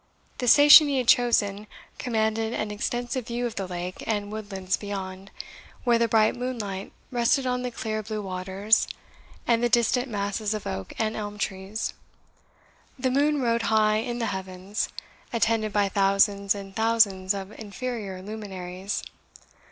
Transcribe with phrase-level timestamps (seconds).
[0.39, 1.67] The station he had chosen
[1.99, 5.29] commanded an extensive view of the lake and woodlands beyond,
[5.83, 8.87] where the bright moonlight rested on the clear blue waters
[9.45, 11.93] and the distant masses of oak and elm trees.
[12.97, 14.89] The moon rode high in the heavens,
[15.31, 19.03] attended by thousands and thousands of inferior luminaries.